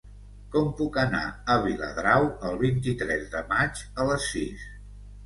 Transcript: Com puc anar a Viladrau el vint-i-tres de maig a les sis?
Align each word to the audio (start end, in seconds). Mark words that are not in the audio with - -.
Com 0.53 0.69
puc 0.77 0.95
anar 1.01 1.19
a 1.55 1.57
Viladrau 1.65 2.25
el 2.49 2.57
vint-i-tres 2.63 3.29
de 3.35 3.43
maig 3.53 3.83
a 3.91 4.07
les 4.09 4.27
sis? 4.31 4.65